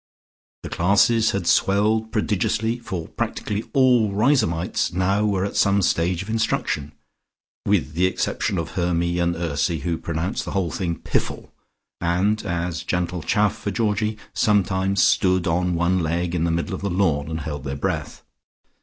The 0.63 0.69
classes 0.69 1.29
had 1.29 1.45
swelled 1.45 2.11
prodigiously, 2.11 2.79
for 2.79 3.07
practically 3.09 3.65
all 3.71 4.09
Riseholmites 4.11 4.91
now 4.91 5.25
were 5.27 5.45
at 5.45 5.55
some 5.55 5.83
stage 5.83 6.23
of 6.23 6.29
instruction, 6.31 6.93
with 7.67 7.93
the 7.93 8.07
exception 8.07 8.57
of 8.57 8.71
Hermy 8.71 9.19
and 9.19 9.35
Ursy, 9.35 9.81
who 9.81 9.99
pronounced 9.99 10.43
the 10.43 10.53
whole 10.53 10.71
thing 10.71 10.95
"piffle," 10.95 11.51
and, 11.99 12.43
as 12.43 12.81
gentle 12.81 13.21
chaff 13.21 13.55
for 13.55 13.69
Georgie, 13.69 14.17
sometimes 14.33 15.03
stood 15.03 15.45
on 15.45 15.75
one 15.75 15.99
leg 15.99 16.33
in 16.33 16.45
the 16.45 16.49
middle 16.51 16.73
of 16.73 16.81
the 16.81 16.89
lawn 16.89 17.29
and 17.29 17.41
held 17.41 17.63
their 17.63 17.75
breath. 17.75 18.23